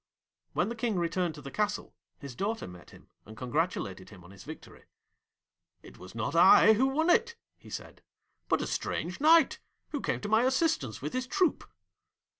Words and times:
When 0.53 0.69
the 0.69 0.75
King 0.75 0.97
returned 0.97 1.35
to 1.35 1.43
the 1.43 1.51
castle 1.51 1.93
his 2.17 2.33
daughter 2.35 2.67
met 2.67 2.89
him 2.89 3.09
and 3.23 3.37
congratulated 3.37 4.09
him 4.09 4.23
on 4.23 4.31
his 4.31 4.43
victory. 4.43 4.85
'It 5.83 5.99
was 5.99 6.15
not 6.15 6.33
I 6.35 6.73
who 6.73 6.87
won 6.87 7.11
it,' 7.11 7.35
he 7.55 7.69
said; 7.69 8.01
'but 8.49 8.63
a 8.63 8.65
strange 8.65 9.19
Knight, 9.19 9.59
who 9.89 10.01
came 10.01 10.19
to 10.21 10.27
my 10.27 10.41
assistance 10.43 11.03
with 11.03 11.13
his 11.13 11.27
troop.' 11.27 11.69